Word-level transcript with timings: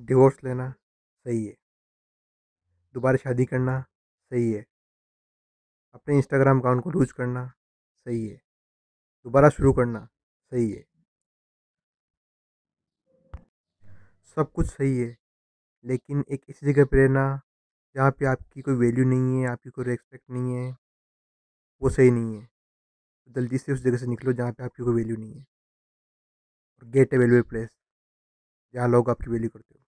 Divorce 0.00 0.44
लेना 0.44 0.70
सही 0.70 1.46
है। 1.46 1.56
दोबारा 2.94 3.16
शादी 3.16 3.44
करना 3.44 3.80
सही 3.80 4.52
है। 4.52 4.64
अपने 5.94 6.16
इंस्टाग्राम 6.16 6.60
अकाउंट 6.60 6.82
को 6.82 6.90
लूज 6.90 7.12
करना 7.12 7.46
सही 8.06 8.28
है। 8.28 8.36
दोबारा 9.26 9.48
शुरू 9.48 9.72
करना 9.72 10.08
सही 10.52 10.70
है। 10.70 10.84
सब 14.36 14.52
कुछ 14.52 14.66
सही 14.66 14.98
है, 14.98 15.16
लेकिन 15.84 16.24
एक 16.30 16.44
ऐसी 16.50 16.72
जगह 16.72 16.84
पर 16.84 16.96
रहना 16.96 17.40
जहाँ 17.96 18.10
पे 18.10 18.26
आपकी 18.26 18.62
कोई 18.62 18.74
वैल्यू 18.74 19.04
नहीं 19.04 19.40
है, 19.40 19.48
आपकी 19.48 19.70
कोई 19.70 19.84
रिस्पेक्ट 19.84 20.30
नहीं 20.30 20.54
है, 20.54 20.76
वो 21.82 21.90
सही 21.90 22.10
नहीं 22.10 22.36
है। 22.36 22.48
जल्दी 23.28 23.58
से 23.58 23.72
उस 23.72 23.82
जगह 23.82 23.96
से 23.96 24.06
निकलो 24.06 24.32
जहाँ 24.32 24.52
पे 24.52 24.64
आपकी 24.64 24.84
कोई 24.84 24.94
वैल्यू 24.94 25.16
नहीं 25.16 25.34
है। 25.34 25.46
और 26.82 26.88
गेट 26.88 27.14
ए 27.14 27.18
वैल्यू 27.18 27.42
प्लेस 27.42 27.68
जहाँ 28.74 28.88
लोग 28.88 29.10
आपकी 29.10 29.30
वैल्यू 29.30 29.50
करते 29.50 29.74
हो। 29.78 29.84